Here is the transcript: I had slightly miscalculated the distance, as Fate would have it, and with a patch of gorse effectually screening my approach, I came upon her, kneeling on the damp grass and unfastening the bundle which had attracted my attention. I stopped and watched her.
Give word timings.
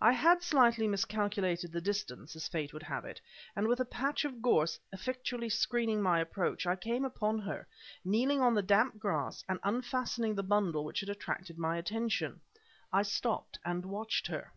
I 0.00 0.12
had 0.12 0.44
slightly 0.44 0.86
miscalculated 0.86 1.72
the 1.72 1.80
distance, 1.80 2.36
as 2.36 2.46
Fate 2.46 2.72
would 2.72 2.84
have 2.84 3.04
it, 3.04 3.20
and 3.56 3.66
with 3.66 3.80
a 3.80 3.84
patch 3.84 4.24
of 4.24 4.40
gorse 4.40 4.78
effectually 4.92 5.48
screening 5.48 6.00
my 6.00 6.20
approach, 6.20 6.68
I 6.68 6.76
came 6.76 7.04
upon 7.04 7.40
her, 7.40 7.66
kneeling 8.04 8.40
on 8.40 8.54
the 8.54 8.62
damp 8.62 9.00
grass 9.00 9.42
and 9.48 9.58
unfastening 9.64 10.36
the 10.36 10.44
bundle 10.44 10.84
which 10.84 11.00
had 11.00 11.08
attracted 11.08 11.58
my 11.58 11.78
attention. 11.78 12.40
I 12.92 13.02
stopped 13.02 13.58
and 13.64 13.84
watched 13.84 14.28
her. 14.28 14.52